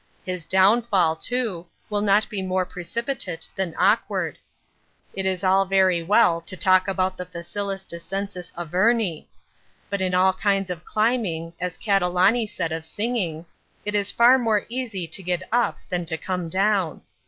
His 0.25 0.45
downfall, 0.45 1.15
too, 1.15 1.67
will 1.87 2.01
not 2.01 2.27
be 2.27 2.41
more 2.41 2.65
precipitate 2.65 3.47
than 3.55 3.75
awkward. 3.77 4.39
It 5.13 5.27
is 5.27 5.43
all 5.43 5.63
very 5.63 6.01
well 6.01 6.41
to 6.41 6.57
talk 6.57 6.87
about 6.87 7.17
the 7.17 7.25
facilis 7.27 7.85
descensus 7.85 8.51
Averni; 8.57 9.27
but 9.91 10.01
in 10.01 10.15
all 10.15 10.33
kinds 10.33 10.71
of 10.71 10.85
climbing, 10.85 11.53
as 11.61 11.77
Catalani 11.77 12.47
said 12.47 12.71
of 12.71 12.83
singing, 12.83 13.45
it 13.85 13.93
is 13.93 14.11
far 14.11 14.39
more 14.39 14.65
easy 14.69 15.05
to 15.05 15.21
get 15.21 15.43
up 15.51 15.77
than 15.89 16.07
to 16.07 16.17
come 16.17 16.49
down. 16.49 17.03